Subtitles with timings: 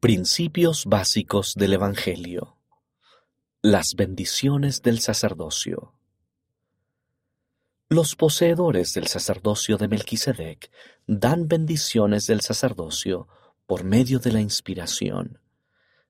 [0.00, 2.56] Principios básicos del Evangelio.
[3.60, 5.92] Las bendiciones del sacerdocio.
[7.90, 10.70] Los poseedores del sacerdocio de Melquisedec
[11.06, 13.28] dan bendiciones del sacerdocio
[13.66, 15.38] por medio de la inspiración.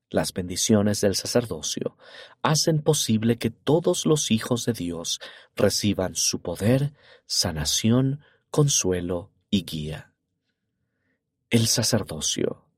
[0.08, 1.96] Las bendiciones del sacerdocio
[2.42, 5.18] hacen posible que todos los hijos de Dios
[5.56, 6.92] reciban su poder,
[7.26, 8.20] sanación,
[8.52, 10.12] consuelo y guía.
[11.50, 12.69] El sacerdocio.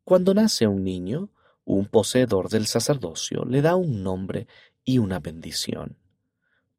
[0.03, 1.29] Cuando nace un niño,
[1.63, 4.45] un poseedor del sacerdocio le da un nombre
[4.83, 5.97] y una bendición.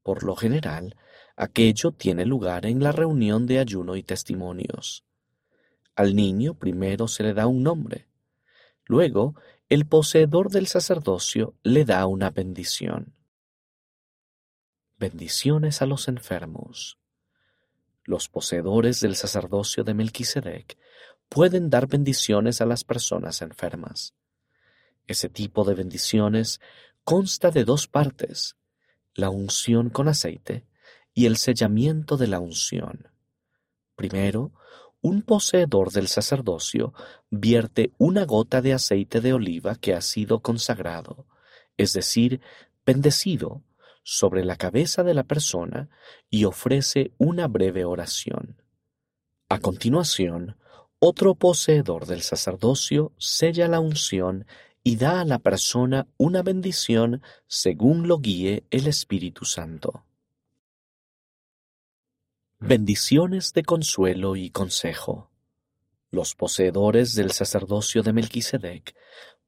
[0.02, 0.96] Por lo general,
[1.34, 5.06] aquello tiene lugar en la reunión de ayuno y testimonios.
[5.94, 8.06] Al niño primero se le da un nombre.
[8.84, 9.34] Luego,
[9.70, 13.15] el poseedor del sacerdocio le da una bendición.
[14.98, 16.96] Bendiciones a los enfermos.
[18.04, 20.78] Los poseedores del sacerdocio de Melquisedec
[21.28, 24.14] pueden dar bendiciones a las personas enfermas.
[25.06, 26.62] Ese tipo de bendiciones
[27.04, 28.56] consta de dos partes,
[29.12, 30.64] la unción con aceite
[31.12, 33.10] y el sellamiento de la unción.
[33.96, 34.52] Primero,
[35.02, 36.94] un poseedor del sacerdocio
[37.28, 41.26] vierte una gota de aceite de oliva que ha sido consagrado,
[41.76, 42.40] es decir,
[42.86, 43.62] bendecido,
[44.08, 45.88] sobre la cabeza de la persona
[46.30, 48.62] y ofrece una breve oración.
[49.48, 50.56] A continuación,
[51.00, 54.46] otro poseedor del sacerdocio sella la unción
[54.84, 60.04] y da a la persona una bendición según lo guíe el Espíritu Santo.
[62.60, 65.30] Bendiciones de consuelo y consejo.
[66.12, 68.94] Los poseedores del sacerdocio de Melquisedec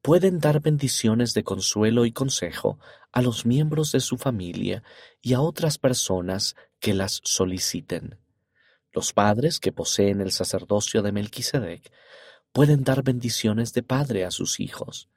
[0.01, 2.77] pueden dar bendiciones de consuelo y consejo
[3.11, 4.83] a los miembros de su familia
[5.21, 8.19] y a otras personas que las soliciten.
[8.91, 11.91] Los padres que poseen el sacerdocio de Melquisedec
[12.51, 15.09] pueden dar bendiciones de padre a sus hijos.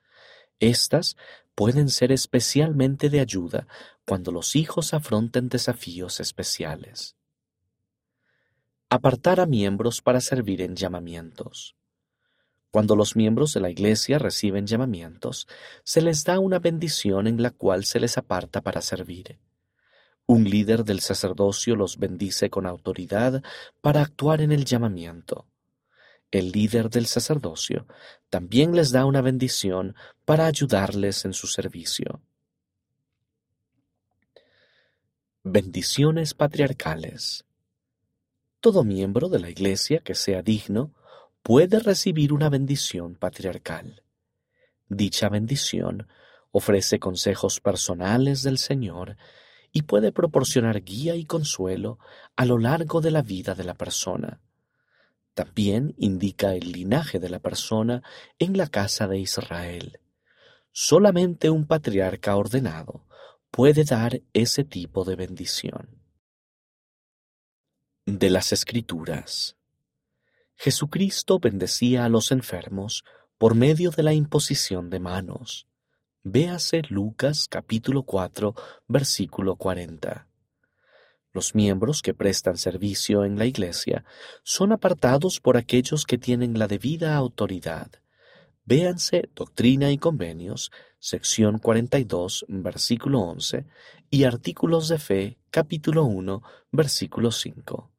[0.58, 1.16] Estas
[1.54, 3.66] pueden ser especialmente de ayuda
[4.06, 7.16] cuando los hijos afronten desafíos especiales.
[8.88, 11.76] Apartar a miembros para servir en llamamientos.
[12.72, 15.46] Cuando los miembros de la Iglesia reciben llamamientos,
[15.84, 19.38] se les da una bendición en la cual se les aparta para servir.
[20.24, 23.42] Un líder del sacerdocio los bendice con autoridad
[23.82, 25.46] para actuar en el llamamiento.
[26.30, 27.86] El líder del sacerdocio
[28.30, 29.94] también les da una bendición
[30.24, 32.22] para ayudarles en su servicio.
[35.42, 37.44] Bendiciones patriarcales.
[38.60, 40.94] Todo miembro de la Iglesia que sea digno
[41.42, 44.02] puede recibir una bendición patriarcal.
[44.88, 46.08] Dicha bendición
[46.50, 49.16] ofrece consejos personales del Señor
[49.72, 51.98] y puede proporcionar guía y consuelo
[52.36, 54.40] a lo largo de la vida de la persona.
[55.34, 58.02] También indica el linaje de la persona
[58.38, 59.98] en la casa de Israel.
[60.72, 63.06] Solamente un patriarca ordenado
[63.50, 66.02] puede dar ese tipo de bendición.
[68.04, 69.56] De las Escrituras.
[70.62, 73.02] Jesucristo bendecía a los enfermos
[73.36, 75.66] por medio de la imposición de manos.
[76.22, 78.54] Véase Lucas capítulo 4,
[78.86, 80.28] versículo 40.
[81.32, 84.04] Los miembros que prestan servicio en la Iglesia
[84.44, 87.90] son apartados por aquellos que tienen la debida autoridad.
[88.64, 90.70] Véanse Doctrina y Convenios,
[91.00, 93.66] sección 42, versículo 11,
[94.10, 97.91] y Artículos de Fe, capítulo 1, versículo 5.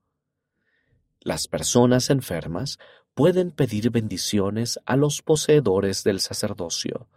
[1.23, 2.79] Las personas enfermas
[3.13, 7.07] pueden pedir bendiciones a los poseedores del sacerdocio.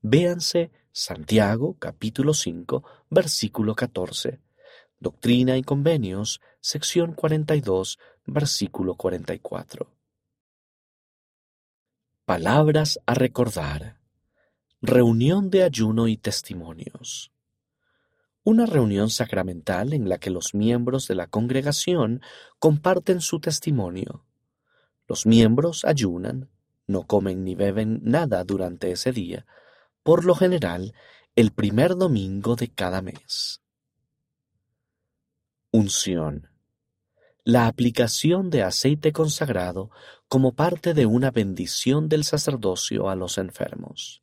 [0.00, 4.40] Véanse Santiago capítulo 5, versículo 14
[4.98, 9.92] Doctrina y Convenios, sección 42, versículo 44.
[12.24, 14.00] Palabras a recordar.
[14.80, 17.31] Reunión de ayuno y testimonios.
[18.44, 22.22] Una reunión sacramental en la que los miembros de la congregación
[22.58, 24.24] comparten su testimonio.
[25.06, 26.50] Los miembros ayunan,
[26.86, 29.46] no comen ni beben nada durante ese día,
[30.02, 30.92] por lo general
[31.36, 33.62] el primer domingo de cada mes.
[35.70, 36.48] Unción.
[37.44, 39.90] La aplicación de aceite consagrado
[40.28, 44.22] como parte de una bendición del sacerdocio a los enfermos.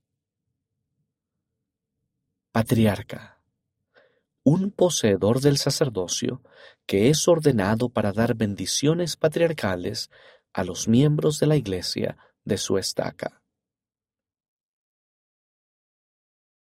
[2.52, 3.39] Patriarca.
[4.44, 6.42] Un poseedor del sacerdocio
[6.86, 10.10] que es ordenado para dar bendiciones patriarcales
[10.54, 13.39] a los miembros de la Iglesia de su estaca.